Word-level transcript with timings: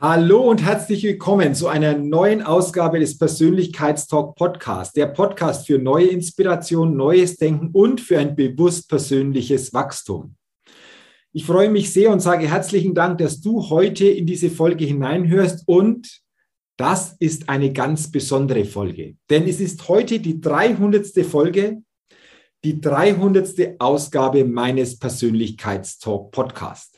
Hallo 0.00 0.48
und 0.48 0.62
herzlich 0.62 1.02
willkommen 1.02 1.56
zu 1.56 1.66
einer 1.66 1.98
neuen 1.98 2.40
Ausgabe 2.40 3.00
des 3.00 3.18
Persönlichkeitstalk 3.18 4.36
Podcast, 4.36 4.96
der 4.96 5.06
Podcast 5.06 5.66
für 5.66 5.80
neue 5.80 6.06
Inspiration, 6.06 6.96
neues 6.96 7.34
Denken 7.34 7.70
und 7.72 8.00
für 8.00 8.20
ein 8.20 8.36
bewusst 8.36 8.88
persönliches 8.88 9.74
Wachstum. 9.74 10.36
Ich 11.32 11.44
freue 11.44 11.68
mich 11.68 11.92
sehr 11.92 12.12
und 12.12 12.20
sage 12.20 12.48
herzlichen 12.48 12.94
Dank, 12.94 13.18
dass 13.18 13.40
du 13.40 13.70
heute 13.70 14.06
in 14.06 14.24
diese 14.24 14.50
Folge 14.50 14.84
hineinhörst 14.84 15.64
und 15.66 16.20
das 16.76 17.16
ist 17.18 17.48
eine 17.48 17.72
ganz 17.72 18.08
besondere 18.12 18.66
Folge, 18.66 19.16
denn 19.28 19.48
es 19.48 19.58
ist 19.58 19.88
heute 19.88 20.20
die 20.20 20.40
300. 20.40 21.08
Folge, 21.26 21.82
die 22.62 22.80
300. 22.80 23.80
Ausgabe 23.80 24.44
meines 24.44 24.96
Persönlichkeitstalk 24.96 26.30
Podcasts. 26.30 26.97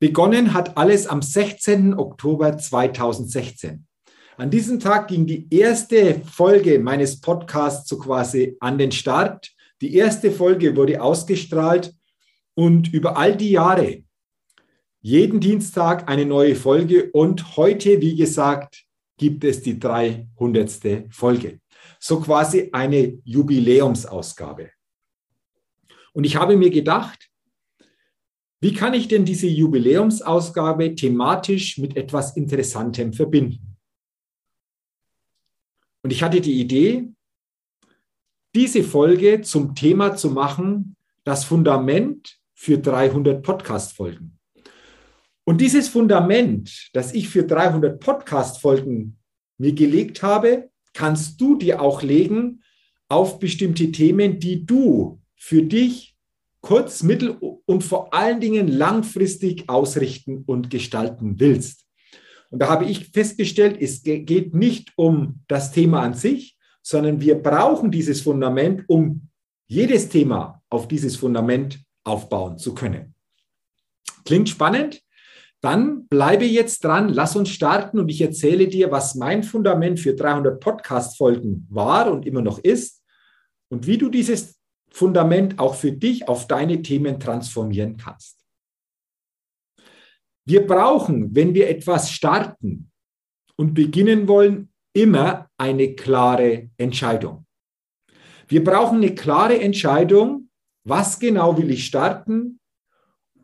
Begonnen 0.00 0.54
hat 0.54 0.78
alles 0.78 1.06
am 1.06 1.20
16. 1.20 1.92
Oktober 1.92 2.56
2016. 2.56 3.86
An 4.38 4.50
diesem 4.50 4.80
Tag 4.80 5.08
ging 5.08 5.26
die 5.26 5.46
erste 5.54 6.22
Folge 6.24 6.78
meines 6.78 7.20
Podcasts 7.20 7.86
so 7.86 7.98
quasi 7.98 8.56
an 8.60 8.78
den 8.78 8.92
Start. 8.92 9.50
Die 9.82 9.94
erste 9.94 10.32
Folge 10.32 10.74
wurde 10.74 11.02
ausgestrahlt 11.02 11.94
und 12.54 12.90
über 12.94 13.18
all 13.18 13.36
die 13.36 13.50
Jahre 13.50 14.02
jeden 15.02 15.38
Dienstag 15.38 16.08
eine 16.08 16.24
neue 16.24 16.56
Folge 16.56 17.10
und 17.12 17.58
heute, 17.58 18.00
wie 18.00 18.16
gesagt, 18.16 18.84
gibt 19.18 19.44
es 19.44 19.60
die 19.60 19.78
300. 19.78 21.08
Folge. 21.10 21.60
So 21.98 22.20
quasi 22.20 22.70
eine 22.72 23.18
Jubiläumsausgabe. 23.24 24.70
Und 26.14 26.24
ich 26.24 26.36
habe 26.36 26.56
mir 26.56 26.70
gedacht, 26.70 27.29
wie 28.60 28.74
kann 28.74 28.92
ich 28.92 29.08
denn 29.08 29.24
diese 29.24 29.46
Jubiläumsausgabe 29.46 30.94
thematisch 30.94 31.78
mit 31.78 31.96
etwas 31.96 32.36
Interessantem 32.36 33.12
verbinden? 33.12 33.76
Und 36.02 36.12
ich 36.12 36.22
hatte 36.22 36.40
die 36.40 36.60
Idee, 36.60 37.08
diese 38.54 38.82
Folge 38.82 39.40
zum 39.42 39.74
Thema 39.74 40.16
zu 40.16 40.30
machen, 40.30 40.96
das 41.24 41.44
Fundament 41.44 42.38
für 42.52 42.78
300 42.78 43.42
Podcast-Folgen. 43.42 44.38
Und 45.44 45.60
dieses 45.60 45.88
Fundament, 45.88 46.90
das 46.92 47.14
ich 47.14 47.28
für 47.28 47.44
300 47.44 47.98
Podcast-Folgen 47.98 49.18
mir 49.56 49.72
gelegt 49.72 50.22
habe, 50.22 50.70
kannst 50.92 51.40
du 51.40 51.56
dir 51.56 51.80
auch 51.80 52.02
legen 52.02 52.62
auf 53.08 53.38
bestimmte 53.38 53.90
Themen, 53.90 54.38
die 54.38 54.66
du 54.66 55.20
für 55.36 55.62
dich 55.62 56.09
kurz-, 56.60 57.02
mittel- 57.02 57.36
und 57.66 57.84
vor 57.84 58.12
allen 58.14 58.40
Dingen 58.40 58.68
langfristig 58.68 59.68
ausrichten 59.68 60.44
und 60.46 60.70
gestalten 60.70 61.40
willst. 61.40 61.86
Und 62.50 62.60
da 62.60 62.68
habe 62.68 62.84
ich 62.84 63.10
festgestellt, 63.10 63.76
es 63.80 64.02
geht 64.02 64.54
nicht 64.54 64.92
um 64.96 65.40
das 65.46 65.72
Thema 65.72 66.02
an 66.02 66.14
sich, 66.14 66.58
sondern 66.82 67.20
wir 67.20 67.36
brauchen 67.36 67.90
dieses 67.90 68.20
Fundament, 68.20 68.84
um 68.88 69.28
jedes 69.68 70.08
Thema 70.08 70.62
auf 70.68 70.88
dieses 70.88 71.16
Fundament 71.16 71.80
aufbauen 72.04 72.58
zu 72.58 72.74
können. 72.74 73.14
Klingt 74.24 74.48
spannend? 74.48 75.02
Dann 75.60 76.06
bleibe 76.08 76.46
jetzt 76.46 76.84
dran, 76.84 77.10
lass 77.10 77.36
uns 77.36 77.50
starten 77.50 77.98
und 77.98 78.08
ich 78.08 78.20
erzähle 78.20 78.66
dir, 78.66 78.90
was 78.90 79.14
mein 79.14 79.42
Fundament 79.42 80.00
für 80.00 80.14
300 80.14 80.58
Podcast-Folgen 80.58 81.66
war 81.70 82.10
und 82.10 82.26
immer 82.26 82.40
noch 82.40 82.58
ist 82.58 83.02
und 83.68 83.86
wie 83.86 83.98
du 83.98 84.08
dieses 84.08 84.59
Fundament 84.90 85.58
auch 85.58 85.74
für 85.74 85.92
dich 85.92 86.28
auf 86.28 86.46
deine 86.46 86.82
Themen 86.82 87.20
transformieren 87.20 87.96
kannst. 87.96 88.38
Wir 90.44 90.66
brauchen, 90.66 91.34
wenn 91.34 91.54
wir 91.54 91.68
etwas 91.68 92.10
starten 92.10 92.90
und 93.56 93.74
beginnen 93.74 94.26
wollen, 94.26 94.72
immer 94.92 95.48
eine 95.56 95.94
klare 95.94 96.70
Entscheidung. 96.76 97.46
Wir 98.48 98.64
brauchen 98.64 98.96
eine 98.96 99.14
klare 99.14 99.60
Entscheidung, 99.60 100.50
was 100.84 101.20
genau 101.20 101.56
will 101.56 101.70
ich 101.70 101.86
starten 101.86 102.58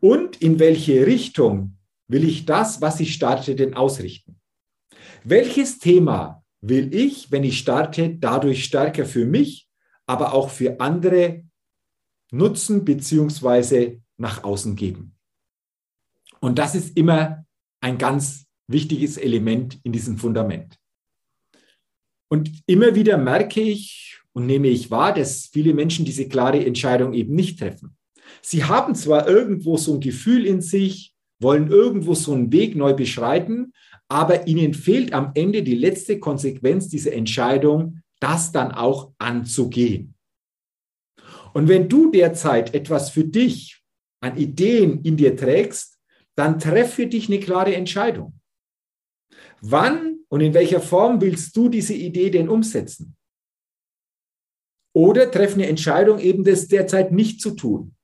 und 0.01 0.41
in 0.41 0.59
welche 0.59 1.05
Richtung 1.05 1.77
will 2.07 2.27
ich 2.27 2.45
das, 2.45 2.81
was 2.81 2.99
ich 2.99 3.13
starte, 3.13 3.55
denn 3.55 3.73
ausrichten. 3.73 4.39
Welches 5.23 5.79
Thema 5.79 6.43
will 6.61 6.93
ich, 6.93 7.31
wenn 7.31 7.43
ich 7.43 7.59
starte, 7.59 8.15
dadurch 8.15 8.63
stärker 8.65 9.05
für 9.05 9.25
mich 9.25 9.66
aber 10.07 10.33
auch 10.33 10.49
für 10.49 10.79
andere 10.79 11.43
nutzen 12.31 12.83
beziehungsweise 12.83 14.01
nach 14.17 14.43
außen 14.43 14.75
geben. 14.75 15.15
Und 16.39 16.57
das 16.57 16.75
ist 16.75 16.97
immer 16.97 17.45
ein 17.81 17.97
ganz 17.97 18.45
wichtiges 18.67 19.17
Element 19.17 19.79
in 19.83 19.91
diesem 19.91 20.17
Fundament. 20.17 20.77
Und 22.29 22.51
immer 22.65 22.95
wieder 22.95 23.17
merke 23.17 23.61
ich 23.61 24.19
und 24.33 24.45
nehme 24.45 24.67
ich 24.67 24.91
wahr, 24.91 25.13
dass 25.13 25.47
viele 25.47 25.73
Menschen 25.73 26.05
diese 26.05 26.27
klare 26.27 26.65
Entscheidung 26.65 27.13
eben 27.13 27.33
nicht 27.33 27.59
treffen. 27.59 27.95
Sie 28.41 28.65
haben 28.65 28.93
zwar 28.95 29.27
irgendwo 29.27 29.77
so 29.77 29.93
ein 29.93 29.99
Gefühl 30.01 30.45
in 30.45 30.61
sich, 30.61 31.13
wollen 31.39 31.69
irgendwo 31.69 32.13
so 32.13 32.33
einen 32.33 32.51
Weg 32.51 32.75
neu 32.75 32.93
beschreiten, 32.93 33.73
aber 34.09 34.47
ihnen 34.47 34.73
fehlt 34.73 35.13
am 35.13 35.31
Ende 35.35 35.63
die 35.63 35.75
letzte 35.75 36.19
Konsequenz 36.19 36.89
dieser 36.89 37.13
Entscheidung, 37.13 38.01
das 38.19 38.51
dann 38.51 38.71
auch 38.71 39.11
anzugehen. 39.17 40.15
Und 41.53 41.67
wenn 41.67 41.89
du 41.89 42.11
derzeit 42.11 42.73
etwas 42.73 43.09
für 43.09 43.23
dich 43.23 43.81
an 44.21 44.37
Ideen 44.37 45.03
in 45.03 45.17
dir 45.17 45.35
trägst, 45.35 45.97
dann 46.35 46.59
treff 46.59 46.93
für 46.93 47.07
dich 47.07 47.27
eine 47.27 47.39
klare 47.39 47.75
Entscheidung. 47.75 48.39
Wann 49.61 50.19
und 50.29 50.41
in 50.41 50.53
welcher 50.53 50.81
Form 50.81 51.21
willst 51.21 51.55
du 51.55 51.69
diese 51.69 51.93
Idee 51.93 52.29
denn 52.29 52.49
umsetzen? 52.49 53.15
Oder 54.93 55.31
treff 55.31 55.53
eine 55.53 55.67
Entscheidung, 55.67 56.19
eben 56.19 56.43
das 56.43 56.67
derzeit 56.67 57.11
nicht 57.11 57.41
zu 57.41 57.51
tun. 57.51 57.95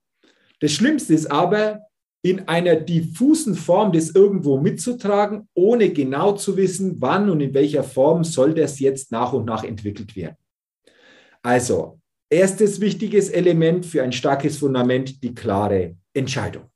Das 0.60 0.72
Schlimmste 0.72 1.14
ist 1.14 1.30
aber, 1.30 1.82
in 2.24 2.48
einer 2.48 2.78
diffusen 2.78 3.54
Form 3.54 3.92
das 3.92 4.16
irgendwo 4.16 4.58
mitzutragen, 4.58 5.50
ohne 5.54 5.92
genau 5.92 6.32
zu 6.32 6.56
wissen, 6.56 6.96
wann 7.00 7.30
und 7.30 7.42
in 7.42 7.54
welcher 7.54 7.84
Form 7.84 8.24
soll 8.24 8.54
das 8.54 8.80
jetzt 8.80 9.12
nach 9.12 9.34
und 9.34 9.46
nach 9.46 9.66
entwickelt 9.66 10.16
werden. 10.16 10.38
Also, 11.42 12.00
erstes 12.30 12.80
wichtiges 12.80 13.30
Element 13.30 13.86
für 13.86 14.02
ein 14.04 14.14
starkes 14.14 14.58
Fundament, 14.58 15.22
die 15.22 15.36
klare 15.36 15.98
Entscheidung. 16.14 16.72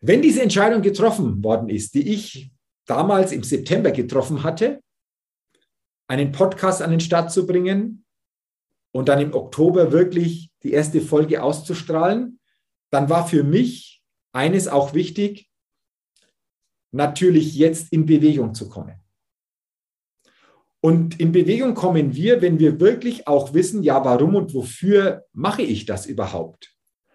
Wenn 0.00 0.20
diese 0.20 0.42
Entscheidung 0.42 0.82
getroffen 0.82 1.42
worden 1.42 1.68
ist, 1.68 1.94
die 1.94 2.12
ich 2.12 2.50
damals 2.86 3.30
im 3.30 3.44
September 3.44 3.92
getroffen 3.92 4.42
hatte, 4.42 4.80
einen 6.08 6.32
Podcast 6.32 6.82
an 6.82 6.90
den 6.90 7.00
Start 7.00 7.30
zu 7.30 7.46
bringen 7.46 8.04
und 8.92 9.08
dann 9.08 9.20
im 9.20 9.32
Oktober 9.32 9.92
wirklich 9.92 10.50
die 10.64 10.72
erste 10.72 11.00
Folge 11.00 11.40
auszustrahlen, 11.40 12.40
dann 12.94 13.10
war 13.10 13.26
für 13.26 13.42
mich 13.42 14.02
eines 14.32 14.68
auch 14.68 14.94
wichtig, 14.94 15.50
natürlich 16.92 17.54
jetzt 17.54 17.92
in 17.92 18.06
Bewegung 18.06 18.54
zu 18.54 18.68
kommen. 18.68 18.94
Und 20.80 21.18
in 21.20 21.32
Bewegung 21.32 21.74
kommen 21.74 22.14
wir, 22.14 22.40
wenn 22.40 22.58
wir 22.58 22.78
wirklich 22.80 23.26
auch 23.26 23.54
wissen, 23.54 23.82
ja, 23.82 24.04
warum 24.04 24.34
und 24.34 24.54
wofür 24.54 25.24
mache 25.32 25.62
ich 25.62 25.86
das 25.86 26.06
überhaupt? 26.06 26.74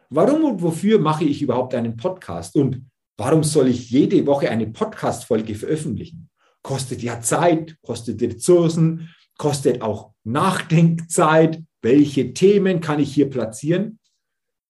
Warum 0.10 0.44
und 0.44 0.62
wofür 0.62 1.00
mache 1.00 1.24
ich 1.24 1.42
überhaupt 1.42 1.74
einen 1.76 1.96
Podcast? 1.98 2.56
Und 2.56 2.90
warum 3.18 3.44
soll 3.44 3.68
ich 3.68 3.90
jede 3.90 4.26
Woche 4.26 4.50
eine 4.50 4.68
Podcast-Folge 4.68 5.56
veröffentlichen? 5.56 6.30
kostet 6.62 7.02
ja 7.02 7.22
Zeit, 7.22 7.78
kostet 7.82 8.22
Ressourcen, 8.22 9.10
kostet 9.38 9.82
auch 9.82 10.14
Nachdenkzeit. 10.24 11.64
Welche 11.82 12.34
Themen 12.34 12.82
kann 12.82 13.00
ich 13.00 13.14
hier 13.14 13.30
platzieren? 13.30 14.00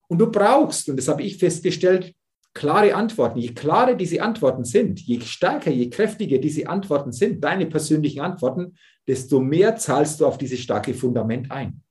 Und 0.09 0.17
du 0.17 0.31
brauchst, 0.31 0.89
und 0.89 0.97
das 0.97 1.07
habe 1.07 1.23
ich 1.23 1.37
festgestellt, 1.37 2.13
klare 2.53 2.95
Antworten. 2.95 3.39
Je 3.39 3.53
klarer 3.53 3.95
diese 3.95 4.21
Antworten 4.21 4.65
sind, 4.65 4.99
je 4.99 5.21
stärker, 5.21 5.71
je 5.71 5.89
kräftiger 5.89 6.39
diese 6.39 6.67
Antworten 6.67 7.11
sind, 7.11 7.43
deine 7.43 7.67
persönlichen 7.67 8.21
Antworten, 8.21 8.75
desto 9.07 9.39
mehr 9.39 9.75
zahlst 9.75 10.19
du 10.19 10.25
auf 10.25 10.37
dieses 10.37 10.59
starke 10.59 10.93
Fundament 10.93 11.51
ein. 11.51 11.81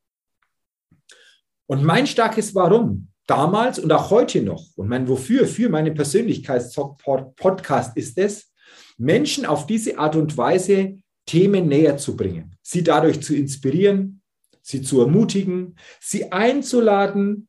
Und 1.66 1.84
mein 1.84 2.06
starkes 2.06 2.54
Warum 2.54 3.08
damals 3.26 3.78
und 3.78 3.92
auch 3.92 4.10
heute 4.10 4.42
noch 4.42 4.64
und 4.76 4.88
mein 4.88 5.06
Wofür 5.06 5.46
für 5.46 5.68
meinen 5.68 5.94
Persönlichkeitspodcast 5.94 7.96
ist 7.96 8.18
es, 8.18 8.52
Menschen 8.96 9.46
auf 9.46 9.66
diese 9.66 9.98
Art 9.98 10.16
und 10.16 10.36
Weise 10.36 10.98
Themen 11.26 11.68
näher 11.68 11.98
zu 11.98 12.16
bringen, 12.16 12.56
sie 12.62 12.82
dadurch 12.82 13.22
zu 13.22 13.36
inspirieren, 13.36 14.22
sie 14.62 14.82
zu 14.82 15.00
ermutigen, 15.00 15.76
sie 16.00 16.32
einzuladen, 16.32 17.47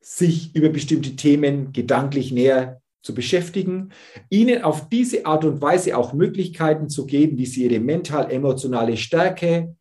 sich 0.00 0.54
über 0.54 0.68
bestimmte 0.68 1.16
Themen 1.16 1.72
gedanklich 1.72 2.32
näher 2.32 2.80
zu 3.02 3.14
beschäftigen, 3.14 3.90
ihnen 4.30 4.62
auf 4.62 4.88
diese 4.88 5.26
Art 5.26 5.44
und 5.44 5.60
Weise 5.60 5.96
auch 5.96 6.12
Möglichkeiten 6.12 6.88
zu 6.88 7.06
geben, 7.06 7.38
wie 7.38 7.46
sie 7.46 7.64
ihre 7.64 7.80
mental-emotionale 7.80 8.96
Stärke 8.96 9.76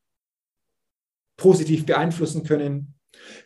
positiv 1.38 1.86
beeinflussen 1.86 2.44
können, 2.44 2.94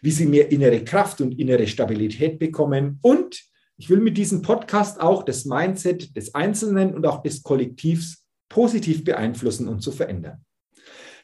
wie 0.02 0.12
sie 0.12 0.26
mehr 0.26 0.52
innere 0.52 0.84
Kraft 0.84 1.22
und 1.22 1.40
innere 1.40 1.66
Stabilität 1.68 2.40
bekommen. 2.40 3.00
Und 3.02 3.42
ich 3.78 3.90
will 3.90 4.00
mit 4.00 4.18
diesem 4.18 4.42
Podcast 4.42 5.00
auch 5.00 5.24
das 5.24 5.46
Mindset 5.46 6.16
des 6.16 6.36
Einzelnen 6.36 6.94
und 6.94 7.06
auch 7.06 7.22
des 7.22 7.42
Kollektivs 7.44 8.26
positiv 8.50 9.04
beeinflussen 9.04 9.68
und 9.70 9.82
zu 9.82 9.92
verändern. 9.92 10.44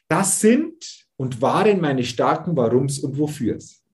Das 0.08 0.40
sind 0.40 1.08
und 1.18 1.42
waren 1.42 1.82
meine 1.82 2.04
starken 2.04 2.56
Warums 2.56 3.00
und 3.00 3.18
Wofürs. 3.18 3.85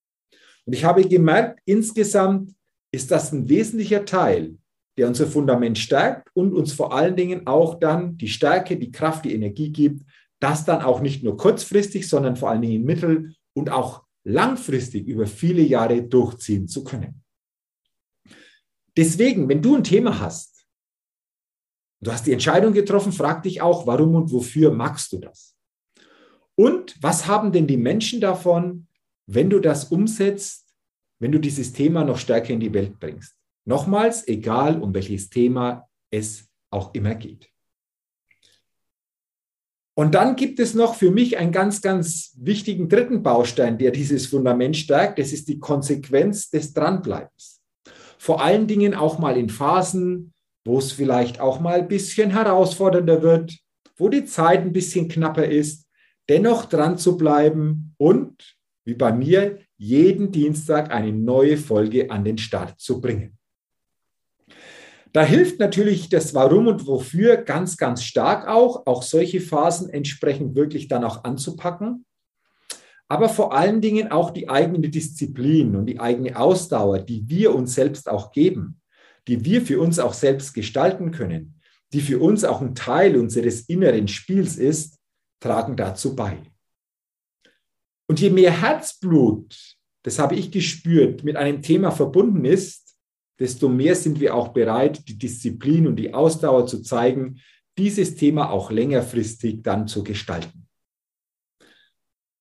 Und 0.66 0.74
ich 0.74 0.84
habe 0.84 1.08
gemerkt, 1.08 1.60
insgesamt 1.66 2.54
ist 2.92 3.12
das 3.12 3.32
ein 3.32 3.50
wesentlicher 3.50 4.06
Teil, 4.06 4.58
der 4.98 5.08
unser 5.08 5.28
Fundament 5.28 5.78
stärkt 5.78 6.30
und 6.34 6.54
uns 6.54 6.74
vor 6.74 6.94
allen 6.94 7.16
Dingen 7.16 7.48
auch 7.48 7.80
dann 7.80 8.18
die 8.18 8.28
Stärke, 8.28 8.78
die 8.78 8.92
Kraft, 8.92 9.26
die 9.26 9.34
Energie 9.34 9.72
gibt, 9.72 10.06
das 10.40 10.66
dann 10.66 10.82
auch 10.82 11.02
nicht 11.02 11.24
nur 11.24 11.38
kurzfristig, 11.38 12.08
sondern 12.08 12.36
vor 12.36 12.50
allen 12.50 12.62
Dingen 12.62 12.84
mittel- 12.84 13.36
und 13.54 13.70
auch 13.70 14.04
langfristig 14.24 15.08
über 15.08 15.26
viele 15.28 15.62
Jahre 15.62 16.04
durchziehen 16.04 16.68
zu 16.68 16.84
können. 16.84 17.24
Deswegen, 18.98 19.48
wenn 19.48 19.62
du 19.62 19.76
ein 19.76 19.84
Thema 19.84 20.20
hast, 20.20 20.66
du 22.02 22.12
hast 22.12 22.28
die 22.28 22.34
Entscheidung 22.34 22.74
getroffen, 22.74 23.12
frag 23.12 23.44
dich 23.44 23.62
auch, 23.62 23.88
warum 23.88 24.16
und 24.16 24.32
wofür 24.32 24.72
magst 24.72 25.14
du 25.14 25.20
das? 25.20 25.56
Und 26.56 27.02
was 27.02 27.28
haben 27.28 27.52
denn 27.52 27.68
die 27.68 27.78
Menschen 27.78 28.20
davon, 28.20 28.88
wenn 29.28 29.50
du 29.50 29.60
das 29.60 29.86
umsetzt, 29.86 30.68
wenn 31.20 31.32
du 31.32 31.40
dieses 31.40 31.74
Thema 31.74 32.04
noch 32.04 32.18
stärker 32.18 32.54
in 32.54 32.60
die 32.60 32.74
Welt 32.74 33.00
bringst? 33.00 33.36
Nochmals, 33.66 34.28
egal 34.28 34.82
um 34.82 34.94
welches 34.94 35.30
Thema 35.30 35.88
es 36.10 36.50
auch 36.72 36.94
immer 36.94 37.16
geht. 37.16 37.52
Und 39.94 40.16
dann 40.16 40.36
gibt 40.36 40.60
es 40.60 40.74
noch 40.74 40.96
für 40.96 41.12
mich 41.12 41.38
einen 41.38 41.52
ganz, 41.52 41.82
ganz 41.82 42.36
wichtigen 42.40 42.90
dritten 42.90 43.22
Baustein, 43.22 43.78
der 43.78 43.92
dieses 43.92 44.28
Fundament 44.28 44.78
stärkt. 44.78 45.20
Das 45.20 45.34
ist 45.34 45.48
die 45.48 45.60
Konsequenz 45.60 46.50
des 46.50 46.74
Dranbleibens. 46.74 47.62
Vor 48.18 48.42
allen 48.42 48.68
Dingen 48.68 48.94
auch 48.94 49.20
mal 49.20 49.38
in 49.38 49.50
Phasen, 49.50 50.34
wo 50.66 50.80
es 50.80 50.92
vielleicht 50.92 51.40
auch 51.40 51.60
mal 51.60 51.80
ein 51.80 51.88
bisschen 51.88 52.32
herausfordernder 52.32 53.22
wird, 53.22 53.58
wo 53.98 54.10
die 54.10 54.26
Zeit 54.26 54.62
ein 54.62 54.74
bisschen 54.74 55.08
knapper 55.08 55.46
ist, 55.46 55.88
dennoch 56.30 56.66
dran 56.66 56.98
zu 56.98 57.18
bleiben 57.18 57.94
und, 57.98 58.58
wie 58.84 58.96
bei 58.96 59.12
mir, 59.12 59.60
jeden 59.78 60.32
Dienstag 60.32 60.92
eine 60.92 61.12
neue 61.12 61.58
Folge 61.58 62.10
an 62.12 62.24
den 62.24 62.38
Start 62.38 62.80
zu 62.80 63.02
bringen. 63.02 63.38
Da 65.14 65.24
hilft 65.24 65.60
natürlich 65.60 66.08
das 66.08 66.34
Warum 66.34 66.68
und 66.68 66.88
Wofür 66.88 67.38
ganz, 67.38 67.76
ganz 67.76 68.04
stark 68.04 68.48
auch, 68.48 68.86
auch 68.86 69.04
solche 69.04 69.42
Phasen 69.42 69.90
entsprechend 69.90 70.56
wirklich 70.56 70.88
dann 70.88 71.04
auch 71.04 71.26
anzupacken. 71.26 72.06
Aber 73.10 73.28
vor 73.28 73.54
allen 73.54 73.82
Dingen 73.82 74.10
auch 74.10 74.32
die 74.32 74.48
eigene 74.48 74.88
Disziplin 74.88 75.76
und 75.76 75.88
die 75.88 76.00
eigene 76.00 76.40
Ausdauer, 76.40 77.00
die 77.00 77.28
wir 77.28 77.54
uns 77.54 77.76
selbst 77.76 78.08
auch 78.08 78.32
geben, 78.32 78.80
die 79.28 79.44
wir 79.44 79.62
für 79.62 79.82
uns 79.82 80.00
auch 80.00 80.14
selbst 80.14 80.54
gestalten 80.54 81.12
können, 81.12 81.60
die 81.92 82.00
für 82.00 82.20
uns 82.20 82.46
auch 82.46 82.62
ein 82.62 82.74
Teil 82.74 83.18
unseres 83.18 83.62
inneren 83.62 84.08
Spiels 84.08 84.56
ist, 84.56 84.98
tragen 85.42 85.76
dazu 85.76 86.16
bei. 86.16 86.51
Und 88.12 88.20
je 88.20 88.30
mehr 88.30 88.52
Herzblut, 88.52 89.78
das 90.04 90.20
habe 90.20 90.36
ich 90.36 90.52
gespürt, 90.52 91.24
mit 91.24 91.38
einem 91.38 91.62
Thema 91.62 91.92
verbunden 91.92 92.44
ist, 92.44 92.98
desto 93.40 93.70
mehr 93.70 93.96
sind 93.96 94.20
wir 94.20 94.36
auch 94.36 94.50
bereit, 94.50 95.08
die 95.08 95.18
Disziplin 95.18 95.88
und 95.88 95.96
die 95.96 96.14
Ausdauer 96.14 96.68
zu 96.68 96.82
zeigen, 96.82 97.40
dieses 97.78 98.18
Thema 98.18 98.50
auch 98.50 98.70
längerfristig 98.70 99.64
dann 99.64 99.88
zu 99.88 100.04
gestalten. 100.04 100.68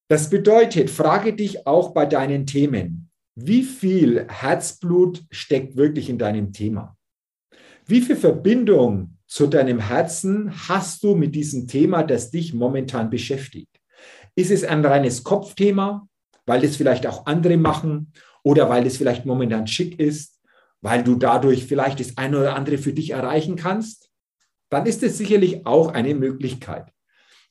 Das 0.09 0.29
bedeutet, 0.29 0.91
frage 0.91 1.35
dich 1.35 1.69
auch 1.69 1.95
bei 1.95 2.05
deinen 2.05 2.47
Themen, 2.47 3.09
wie 3.37 3.63
viel 3.63 4.27
Herzblut 4.29 5.23
steckt 5.31 5.77
wirklich 5.77 6.11
in 6.11 6.19
deinem 6.19 6.53
Thema? 6.53 6.99
Wie 7.87 8.01
viel 8.01 8.17
Verbindung 8.17 9.19
zu 9.29 9.47
deinem 9.47 9.79
Herzen 9.79 10.51
hast 10.69 11.05
du 11.05 11.15
mit 11.15 11.37
diesem 11.37 11.69
Thema, 11.69 12.03
das 12.03 12.33
dich 12.33 12.55
momentan 12.55 13.09
beschäftigt? 13.09 13.80
Ist 14.41 14.51
es 14.51 14.65
ein 14.65 14.85
reines 14.85 15.23
Kopfthema, 15.23 16.09
weil 16.47 16.65
es 16.65 16.77
vielleicht 16.77 17.07
auch 17.07 17.27
andere 17.27 17.57
machen 17.57 18.13
oder 18.43 18.69
weil 18.69 18.87
es 18.87 18.97
vielleicht 18.97 19.27
momentan 19.27 19.67
schick 19.67 20.01
ist? 20.01 20.41
weil 20.81 21.05
du 21.05 21.15
dadurch 21.15 21.67
vielleicht 21.67 22.01
das 22.01 22.17
eine 22.17 22.39
oder 22.39 22.57
andere 22.57 22.79
für 22.79 22.93
dich 22.93 23.11
erreichen 23.11 23.57
kannst, 23.57 24.11
dann 24.71 24.87
ist 24.87 25.03
es 25.03 25.19
sicherlich 25.19 25.67
auch 25.67 25.89
eine 25.89 26.15
Möglichkeit. 26.15 26.93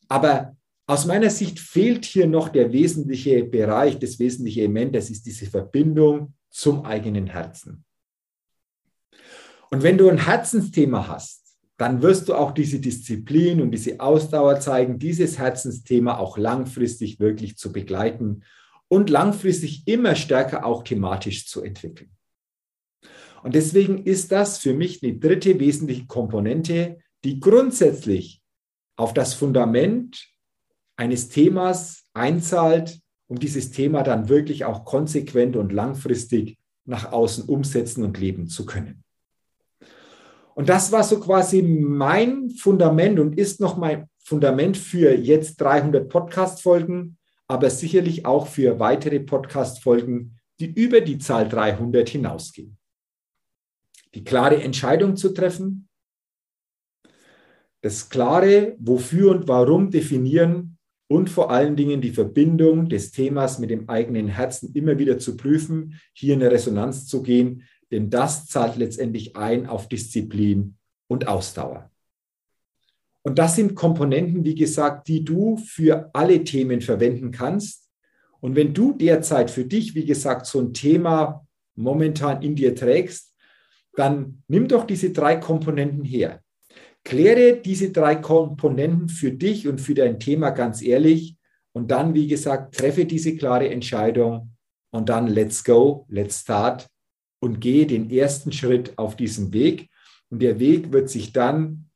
Aber 0.07 0.55
aus 0.87 1.05
meiner 1.05 1.29
Sicht 1.29 1.59
fehlt 1.59 2.05
hier 2.05 2.27
noch 2.27 2.49
der 2.49 2.71
wesentliche 2.71 3.43
Bereich, 3.43 3.99
das 3.99 4.17
wesentliche 4.17 4.61
Element, 4.61 4.95
das 4.95 5.09
ist 5.09 5.25
diese 5.25 5.45
Verbindung 5.45 6.33
zum 6.49 6.85
eigenen 6.85 7.27
Herzen. 7.27 7.85
Und 9.69 9.83
wenn 9.83 9.99
du 9.99 10.09
ein 10.09 10.25
Herzensthema 10.25 11.07
hast, 11.07 11.48
dann 11.79 12.01
wirst 12.01 12.27
du 12.27 12.35
auch 12.35 12.51
diese 12.51 12.81
Disziplin 12.81 13.61
und 13.61 13.71
diese 13.71 14.01
Ausdauer 14.01 14.59
zeigen, 14.59 14.99
dieses 14.99 15.39
Herzensthema 15.39 16.17
auch 16.17 16.37
langfristig 16.37 17.21
wirklich 17.21 17.57
zu 17.57 17.71
begleiten 17.71 18.43
und 18.89 19.09
langfristig 19.09 19.87
immer 19.87 20.15
stärker 20.15 20.65
auch 20.65 20.83
thematisch 20.83 21.47
zu 21.47 21.63
entwickeln. 21.63 22.11
Und 23.43 23.55
deswegen 23.55 24.03
ist 24.03 24.33
das 24.33 24.57
für 24.57 24.73
mich 24.73 25.01
eine 25.01 25.13
dritte 25.13 25.57
wesentliche 25.61 26.05
Komponente, 26.05 26.97
die 27.23 27.39
grundsätzlich 27.39 28.41
auf 28.97 29.13
das 29.13 29.33
Fundament 29.33 30.27
eines 30.97 31.29
Themas 31.29 32.09
einzahlt, 32.13 32.99
um 33.27 33.39
dieses 33.39 33.71
Thema 33.71 34.03
dann 34.03 34.27
wirklich 34.27 34.65
auch 34.65 34.83
konsequent 34.83 35.55
und 35.55 35.71
langfristig 35.71 36.57
nach 36.83 37.13
außen 37.13 37.45
umsetzen 37.45 38.03
und 38.03 38.19
leben 38.19 38.49
zu 38.49 38.65
können. 38.65 39.05
Und 40.59 40.67
das 40.67 40.91
war 40.91 41.05
so 41.05 41.21
quasi 41.21 41.61
mein 41.61 42.49
Fundament 42.49 43.17
und 43.17 43.37
ist 43.37 43.61
noch 43.61 43.77
mein 43.77 44.09
Fundament 44.17 44.75
für 44.75 45.15
jetzt 45.15 45.55
300 45.61 46.09
Podcast-Folgen, 46.09 47.17
aber 47.47 47.69
sicherlich 47.69 48.25
auch 48.25 48.45
für 48.45 48.77
weitere 48.77 49.21
Podcast-Folgen, 49.21 50.37
die 50.59 50.65
über 50.65 50.99
die 50.99 51.17
Zahl 51.17 51.47
300 51.47 52.09
hinausgehen. 52.09 52.77
Die 54.13 54.25
klare 54.25 54.61
Entscheidung 54.61 55.15
zu 55.15 55.29
treffen, 55.29 55.87
das 57.79 58.09
klare 58.09 58.75
Wofür 58.79 59.31
und 59.31 59.47
Warum 59.47 59.91
definieren 59.91 60.77
und 61.07 61.29
vor 61.29 61.51
allen 61.51 61.77
Dingen 61.77 62.01
die 62.01 62.11
Verbindung 62.11 62.89
des 62.89 63.11
Themas 63.11 63.59
mit 63.59 63.69
dem 63.69 63.87
eigenen 63.87 64.27
Herzen 64.27 64.73
immer 64.73 64.99
wieder 64.99 65.19
zu 65.19 65.37
prüfen, 65.37 65.97
hier 66.11 66.33
in 66.33 66.41
eine 66.41 66.51
Resonanz 66.51 67.07
zu 67.07 67.23
gehen, 67.23 67.63
denn 67.91 68.09
das 68.09 68.47
zahlt 68.47 68.77
letztendlich 68.77 69.35
ein 69.35 69.65
auf 69.65 69.87
Disziplin 69.87 70.75
und 71.07 71.27
Ausdauer. 71.27 71.89
Und 73.23 73.37
das 73.37 73.55
sind 73.55 73.75
Komponenten, 73.75 74.43
wie 74.45 74.55
gesagt, 74.55 75.07
die 75.07 75.23
du 75.23 75.57
für 75.57 76.09
alle 76.13 76.43
Themen 76.43 76.81
verwenden 76.81 77.31
kannst. 77.31 77.89
Und 78.39 78.55
wenn 78.55 78.73
du 78.73 78.93
derzeit 78.93 79.51
für 79.51 79.65
dich, 79.65 79.93
wie 79.95 80.05
gesagt, 80.05 80.45
so 80.45 80.59
ein 80.59 80.73
Thema 80.73 81.45
momentan 81.75 82.41
in 82.41 82.55
dir 82.55 82.75
trägst, 82.75 83.35
dann 83.93 84.43
nimm 84.47 84.67
doch 84.67 84.85
diese 84.85 85.11
drei 85.11 85.35
Komponenten 85.35 86.05
her. 86.05 86.41
Kläre 87.03 87.57
diese 87.57 87.91
drei 87.91 88.15
Komponenten 88.15 89.09
für 89.09 89.31
dich 89.31 89.67
und 89.67 89.81
für 89.81 89.93
dein 89.93 90.19
Thema 90.19 90.51
ganz 90.51 90.81
ehrlich 90.81 91.37
und 91.73 91.91
dann, 91.91 92.13
wie 92.13 92.27
gesagt, 92.27 92.75
treffe 92.75 93.05
diese 93.05 93.35
klare 93.35 93.69
Entscheidung 93.69 94.55
und 94.91 95.09
dann 95.09 95.27
let's 95.27 95.63
go, 95.63 96.05
let's 96.09 96.41
start 96.41 96.87
und 97.39 97.59
gehe 97.59 97.87
den 97.87 98.09
ersten 98.09 98.51
Schritt 98.51 98.97
auf 98.97 99.15
diesem 99.15 99.53
Weg. 99.53 99.89
Und 100.29 100.41
der 100.41 100.59
Weg 100.59 100.91
wird 100.91 101.09
sich 101.09 101.33
dann 101.33 101.89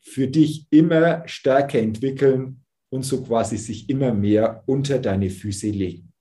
für 0.00 0.28
dich 0.28 0.66
immer 0.70 1.26
stärker 1.26 1.78
entwickeln 1.78 2.62
und 2.90 3.04
so 3.04 3.22
quasi 3.22 3.56
sich 3.56 3.88
immer 3.88 4.12
mehr 4.14 4.62
unter 4.66 4.98
deine 4.98 5.30
Füße 5.30 5.68
legen. 5.68 6.12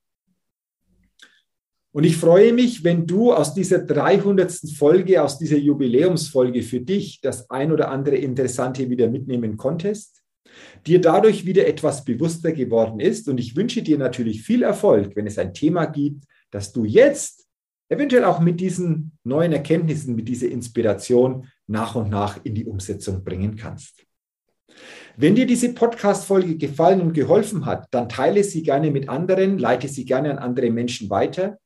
Und 1.92 2.04
ich 2.04 2.18
freue 2.18 2.52
mich, 2.52 2.84
wenn 2.84 3.08
du 3.08 3.32
aus 3.32 3.54
dieser 3.54 3.80
300. 3.80 4.52
Folge, 4.76 5.24
aus 5.24 5.38
dieser 5.38 5.58
Jubiläumsfolge 5.58 6.62
für 6.62 6.82
dich 6.82 7.22
das 7.22 7.50
ein 7.50 7.72
oder 7.72 7.90
andere 7.90 8.18
Interessante 8.18 8.90
wieder 8.90 9.10
mitnehmen 9.10 9.56
konntest, 9.56 10.22
dir 10.86 11.00
dadurch 11.00 11.46
wieder 11.46 11.66
etwas 11.68 12.04
bewusster 12.04 12.52
geworden 12.52 13.00
ist. 13.00 13.30
Und 13.30 13.40
ich 13.40 13.56
wünsche 13.56 13.82
dir 13.82 13.98
natürlich 13.98 14.42
viel 14.44 14.64
Erfolg, 14.64 15.16
wenn 15.16 15.26
es 15.26 15.38
ein 15.38 15.54
Thema 15.54 15.86
gibt, 15.86 16.26
das 16.52 16.74
du 16.74 16.84
jetzt 16.84 17.45
eventuell 17.90 18.24
auch 18.26 18.40
mit 18.40 18.60
diesen 18.60 19.18
neuen 19.24 19.54
Erkenntnissen, 19.54 20.16
mit 20.16 20.28
dieser 20.28 20.50
Inspiration 20.50 21.48
nach 21.68 21.96
und 21.96 22.10
nach 22.10 22.40
in 22.44 22.56
die 22.56 22.66
Umsetzung 22.66 23.24
bringen 23.24 23.56
kannst. 23.56 24.06
Wenn 25.18 25.36
dir 25.36 25.46
diese 25.46 25.74
Podcast-Folge 25.74 26.58
gefallen 26.58 27.02
und 27.02 27.14
geholfen 27.14 27.66
hat, 27.66 27.88
dann 27.92 28.10
teile 28.10 28.44
sie 28.44 28.64
gerne 28.64 28.92
mit 28.92 29.08
anderen, 29.08 29.58
leite 29.58 29.88
sie 29.88 30.06
gerne 30.06 30.32
an 30.32 30.40
andere 30.40 30.70
Menschen 30.70 31.10
weiter. 31.10 31.58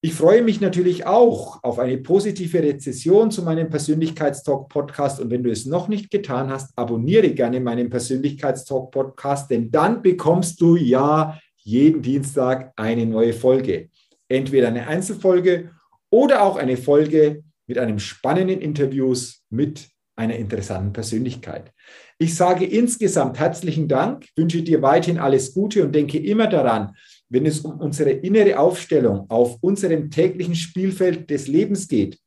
Ich 0.00 0.12
freue 0.12 0.42
mich 0.42 0.60
natürlich 0.60 1.06
auch 1.06 1.62
auf 1.62 1.78
eine 1.78 1.96
positive 1.96 2.62
Rezession 2.62 3.30
zu 3.30 3.42
meinem 3.42 3.70
Persönlichkeitstalk-Podcast. 3.70 5.20
Und 5.20 5.30
wenn 5.30 5.42
du 5.42 5.50
es 5.50 5.64
noch 5.64 5.88
nicht 5.88 6.10
getan 6.10 6.50
hast, 6.50 6.76
abonniere 6.76 7.30
gerne 7.30 7.58
meinen 7.58 7.88
Persönlichkeitstalk-Podcast, 7.88 9.50
denn 9.50 9.70
dann 9.70 10.02
bekommst 10.02 10.60
du 10.60 10.76
ja 10.76 11.38
jeden 11.56 12.02
Dienstag 12.02 12.72
eine 12.76 13.06
neue 13.06 13.32
Folge. 13.32 13.88
Entweder 14.28 14.68
eine 14.68 14.86
Einzelfolge 14.86 15.70
oder 16.10 16.42
auch 16.42 16.56
eine 16.56 16.76
Folge 16.76 17.42
mit 17.66 17.78
einem 17.78 17.98
spannenden 17.98 18.60
Interviews 18.60 19.42
mit 19.50 19.88
einer 20.16 20.36
interessanten 20.36 20.92
Persönlichkeit. 20.92 21.72
Ich 22.18 22.34
sage 22.36 22.64
insgesamt 22.64 23.38
herzlichen 23.38 23.88
Dank, 23.88 24.26
wünsche 24.36 24.62
dir 24.62 24.80
weiterhin 24.82 25.18
alles 25.18 25.52
Gute 25.52 25.84
und 25.84 25.94
denke 25.94 26.18
immer 26.18 26.46
daran, 26.46 26.94
wenn 27.28 27.46
es 27.46 27.60
um 27.60 27.80
unsere 27.80 28.10
innere 28.10 28.58
Aufstellung 28.58 29.28
auf 29.28 29.58
unserem 29.60 30.10
täglichen 30.10 30.54
Spielfeld 30.54 31.30
des 31.30 31.48
Lebens 31.48 31.88
geht, 31.88 32.18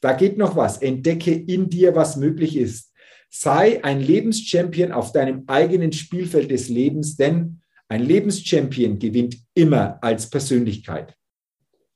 da 0.00 0.14
geht 0.14 0.38
noch 0.38 0.56
was. 0.56 0.78
Entdecke 0.78 1.32
in 1.32 1.68
dir, 1.68 1.94
was 1.94 2.16
möglich 2.16 2.56
ist. 2.56 2.92
Sei 3.28 3.84
ein 3.84 4.00
Lebenschampion 4.00 4.92
auf 4.92 5.12
deinem 5.12 5.44
eigenen 5.46 5.92
Spielfeld 5.92 6.50
des 6.50 6.68
Lebens, 6.68 7.16
denn 7.16 7.60
ein 7.88 8.02
Lebenschampion 8.02 8.98
gewinnt 8.98 9.36
immer 9.54 9.98
als 10.02 10.28
Persönlichkeit. 10.28 11.14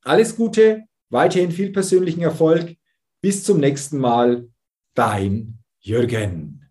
Alles 0.06 0.36
Gute, 0.36 0.82
weiterhin 1.08 1.50
viel 1.50 1.72
persönlichen 1.72 2.20
Erfolg. 2.20 2.76
Bis 3.22 3.42
zum 3.42 3.58
nächsten 3.58 3.96
Mal. 3.96 4.48
Dein 4.94 5.60
Jürgen. 5.80 6.70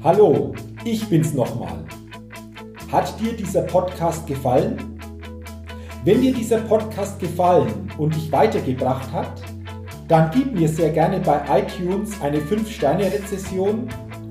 Hallo, 0.00 0.54
ich 0.84 1.08
bin's 1.08 1.34
nochmal. 1.34 1.84
Hat 2.92 3.18
dir 3.18 3.32
dieser 3.32 3.62
Podcast 3.62 4.28
gefallen? 4.28 4.96
Wenn 6.04 6.20
dir 6.20 6.32
dieser 6.32 6.60
Podcast 6.60 7.18
gefallen 7.18 7.90
und 7.98 8.14
dich 8.14 8.30
weitergebracht 8.30 9.10
hat, 9.10 9.42
dann 10.06 10.30
gib 10.30 10.54
mir 10.54 10.68
sehr 10.68 10.90
gerne 10.90 11.18
bei 11.18 11.42
iTunes 11.62 12.20
eine 12.20 12.38
5-Sterne-Rezession 12.38 13.88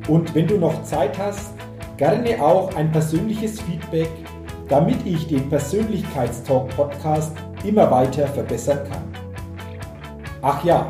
und 0.07 0.33
wenn 0.33 0.47
du 0.47 0.57
noch 0.57 0.85
Zeit 0.85 1.17
hast, 1.17 1.51
gerne 1.97 2.41
auch 2.41 2.73
ein 2.75 2.93
persönliches 2.93 3.59
Feedback, 3.59 4.09
damit 4.69 5.05
ich 5.05 5.27
den 5.27 5.49
Persönlichkeitstalk-Podcast 5.49 7.33
immer 7.63 7.89
weiter 7.89 8.27
verbessern 8.27 8.79
kann. 8.89 9.01
Ach 10.41 10.63
ja, 10.63 10.89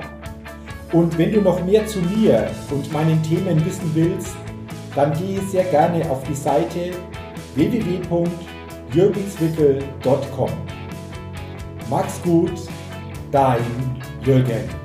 und 0.92 1.18
wenn 1.18 1.32
du 1.32 1.42
noch 1.42 1.64
mehr 1.66 1.88
zu 1.88 2.00
mir 2.00 2.50
und 2.70 2.92
meinen 2.94 3.24
Themen 3.24 3.66
wissen 3.66 3.90
willst, 3.94 4.36
dann 4.96 5.14
gehe 5.14 5.40
sehr 5.42 5.64
gerne 5.66 6.10
auf 6.10 6.24
die 6.24 6.36
Seite 6.36 6.92
www.jürgenswickel.com. 7.56 10.50
Max 11.90 12.22
gut, 12.24 12.54
dein 13.32 13.60
Jürgen. 14.24 14.83